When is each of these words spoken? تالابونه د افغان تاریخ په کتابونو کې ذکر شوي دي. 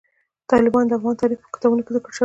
تالابونه 0.49 0.85
د 0.87 0.91
افغان 0.97 1.15
تاریخ 1.21 1.37
په 1.43 1.49
کتابونو 1.55 1.81
کې 1.83 1.91
ذکر 1.95 2.11
شوي 2.11 2.17
دي. 2.17 2.19